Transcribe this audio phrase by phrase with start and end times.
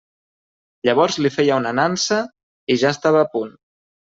[0.87, 2.19] Llavors li feia una nansa
[2.77, 3.57] i ja estava a punt.